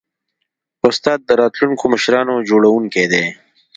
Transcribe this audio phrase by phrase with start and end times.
[0.87, 3.25] استاد د راتلونکو مشرانو جوړوونکی دی.